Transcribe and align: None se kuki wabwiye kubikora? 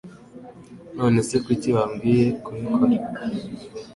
None 0.97 1.19
se 1.27 1.35
kuki 1.45 1.69
wabwiye 1.77 2.25
kubikora? 2.43 2.95